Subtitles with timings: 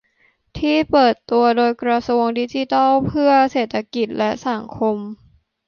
[0.57, 4.97] ที่เปิดตัวโดยกระทรวงดิจิทัลเพื่อเศรษฐกิจและสังคม